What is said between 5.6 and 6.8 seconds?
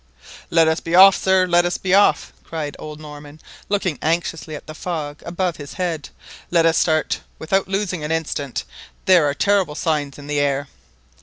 head." Let us